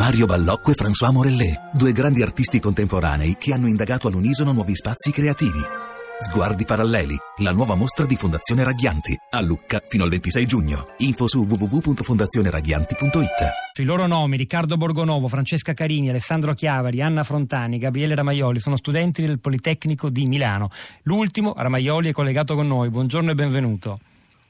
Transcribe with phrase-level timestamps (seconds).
[0.00, 5.10] Mario Ballocco e François Morellet, due grandi artisti contemporanei che hanno indagato all'unisono nuovi spazi
[5.10, 5.60] creativi.
[6.16, 10.86] Sguardi paralleli, la nuova mostra di Fondazione Raghianti, a Lucca fino al 26 giugno.
[11.00, 13.78] Info su www.fondazioneraghianti.it.
[13.78, 19.20] I loro nomi, Riccardo Borgonovo, Francesca Carini, Alessandro Chiavari, Anna Frontani, Gabriele Ramaioli, sono studenti
[19.20, 20.70] del Politecnico di Milano.
[21.02, 22.88] L'ultimo, Ramaioli, è collegato con noi.
[22.88, 24.00] Buongiorno e benvenuto.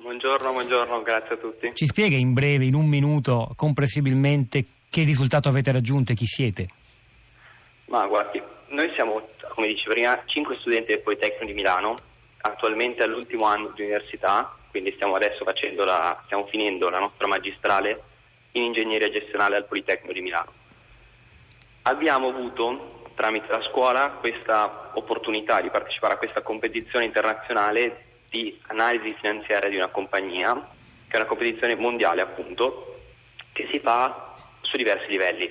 [0.00, 1.72] Buongiorno, buongiorno, grazie a tutti.
[1.74, 6.68] Ci spiega in breve, in un minuto, comprensibilmente, che risultato avete raggiunto e chi siete?
[7.86, 11.94] Ma guardi, noi siamo, come dice prima, cinque studenti del Politecnico di Milano,
[12.42, 18.02] attualmente all'ultimo anno di università, quindi stiamo adesso la, stiamo finendo la nostra magistrale
[18.52, 20.52] in ingegneria gestionale al Politecnico di Milano.
[21.82, 29.14] Abbiamo avuto tramite la scuola questa opportunità di partecipare a questa competizione internazionale di analisi
[29.20, 30.54] finanziaria di una compagnia,
[31.06, 32.98] che è una competizione mondiale appunto,
[33.52, 34.29] che si fa
[34.70, 35.50] su diversi livelli.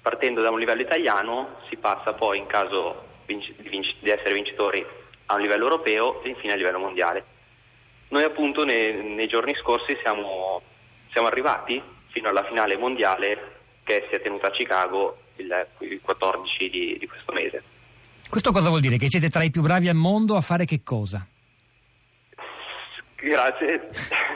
[0.00, 4.84] Partendo da un livello italiano si passa poi in caso di, vinc- di essere vincitori
[5.26, 7.24] a un livello europeo e infine a livello mondiale.
[8.08, 10.62] Noi appunto nei, nei giorni scorsi siamo,
[11.10, 16.70] siamo, arrivati fino alla finale mondiale che si è tenuta a Chicago il, il 14
[16.70, 17.62] di, di questo mese.
[18.28, 18.96] Questo cosa vuol dire?
[18.96, 21.26] Che siete tra i più bravi al mondo a fare che cosa?
[23.16, 23.88] Grazie.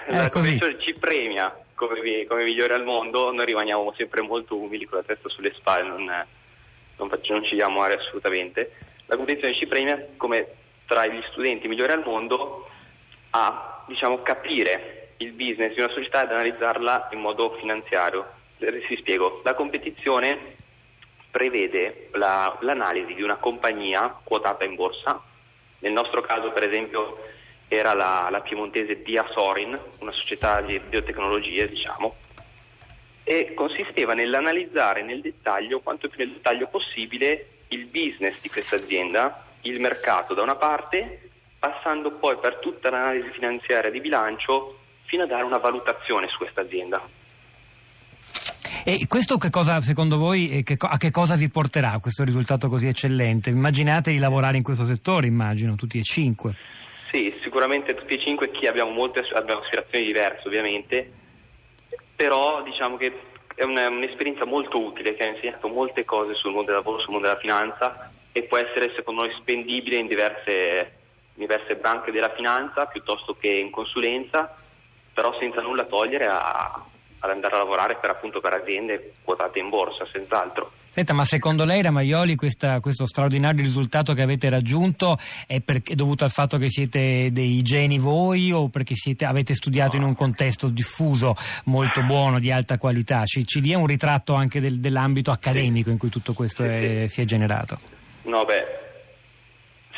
[0.08, 1.54] La eh, commissione ci premia
[1.86, 5.88] come, come, migliore al mondo, noi rimaniamo sempre molto umili con la testa sulle spalle,
[5.88, 6.26] non,
[6.96, 8.72] non, faccio, non ci diamo male assolutamente.
[9.06, 10.46] La competizione ci premia come
[10.84, 12.68] tra gli studenti migliori al mondo
[13.30, 18.38] a diciamo, capire il business di una società ed analizzarla in modo finanziario.
[18.58, 20.56] Si spiego, la competizione
[21.30, 25.18] prevede la, l'analisi di una compagnia quotata in borsa,
[25.78, 27.16] nel nostro caso per esempio
[27.72, 32.16] era la, la piemontese Diasorin, una società di biotecnologie, diciamo,
[33.22, 39.44] e consisteva nell'analizzare nel dettaglio, quanto più nel dettaglio possibile, il business di questa azienda,
[39.60, 45.26] il mercato da una parte, passando poi per tutta l'analisi finanziaria di bilancio fino a
[45.26, 47.00] dare una valutazione su questa azienda.
[48.84, 52.88] E questo che cosa, secondo voi, che, a che cosa vi porterà questo risultato così
[52.88, 53.50] eccellente?
[53.50, 56.56] Immaginate di lavorare in questo settore, immagino, tutti e cinque.
[57.10, 61.12] Sì, sicuramente tutti e cinque chi abbiamo molte abbiamo aspirazioni diverse ovviamente,
[62.14, 63.12] però diciamo che
[63.56, 67.10] è una, un'esperienza molto utile che ha insegnato molte cose sul mondo del lavoro, sul
[67.10, 70.92] mondo della finanza e può essere secondo noi spendibile in diverse,
[71.34, 74.56] in diverse branche della finanza piuttosto che in consulenza,
[75.12, 76.84] però senza nulla togliere a,
[77.20, 80.72] ad andare a lavorare per, appunto, per aziende quotate in borsa, senz'altro.
[80.92, 85.16] Senta, ma secondo lei, Ramaioli, questa, questo straordinario risultato che avete raggiunto
[85.46, 89.54] è, per, è, dovuto al fatto che siete dei geni voi o perché siete, avete
[89.54, 91.36] studiato in un contesto diffuso
[91.66, 93.24] molto buono, di alta qualità?
[93.24, 97.20] Ci, ci dia un ritratto anche del, dell'ambito accademico in cui tutto questo è, si
[97.20, 97.78] è generato.
[98.22, 98.64] No, beh,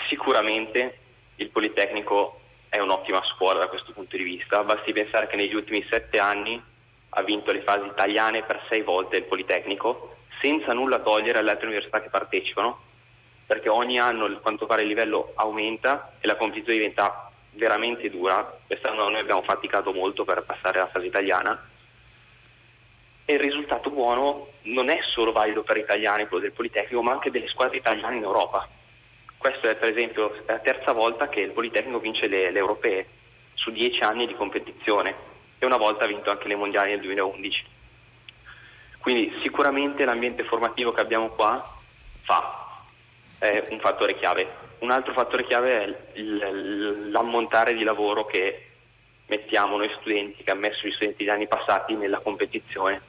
[0.09, 0.99] sicuramente
[1.37, 4.63] il Politecnico è un'ottima scuola da questo punto di vista.
[4.63, 6.63] Basti pensare che negli ultimi sette anni
[7.15, 11.67] ha vinto le fasi italiane per sei volte il Politecnico senza nulla togliere alle altre
[11.67, 12.81] università che partecipano,
[13.47, 18.59] perché ogni anno quanto pare il livello aumenta e la competizione diventa veramente dura.
[18.67, 21.69] Quest'anno noi abbiamo faticato molto per passare alla fase italiana
[23.25, 27.31] e il risultato buono non è solo valido per italiani, quello del Politecnico, ma anche
[27.31, 28.67] delle squadre italiane in Europa.
[29.37, 33.07] Questo è per esempio la terza volta che il Politecnico vince le, le europee
[33.55, 35.31] su dieci anni di competizione
[35.63, 37.65] e una volta ha vinto anche le mondiali nel 2011.
[38.99, 41.63] Quindi sicuramente l'ambiente formativo che abbiamo qua
[42.23, 42.81] fa,
[43.39, 44.71] è un fattore chiave.
[44.81, 46.21] Un altro fattore chiave è
[47.11, 48.71] l'ammontare di lavoro che
[49.27, 53.01] mettiamo noi studenti, che ha messo gli studenti degli anni passati nella competizione.